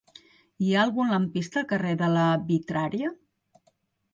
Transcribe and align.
Hi 0.61 0.69
ha 0.69 0.77
algun 0.85 1.11
lampista 1.15 1.61
al 1.61 1.67
carrer 1.73 1.93
de 1.99 2.09
la 2.15 2.25
Vitrària? 2.49 3.13